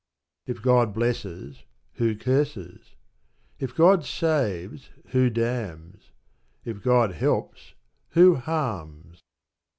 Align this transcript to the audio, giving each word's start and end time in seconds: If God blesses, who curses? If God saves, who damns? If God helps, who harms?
If 0.47 0.63
God 0.63 0.95
blesses, 0.95 1.63
who 1.93 2.15
curses? 2.15 2.95
If 3.59 3.75
God 3.75 4.03
saves, 4.03 4.89
who 5.09 5.29
damns? 5.29 6.09
If 6.65 6.81
God 6.81 7.11
helps, 7.11 7.75
who 8.13 8.33
harms? 8.33 9.21